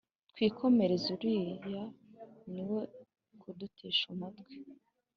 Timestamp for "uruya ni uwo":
1.15-2.79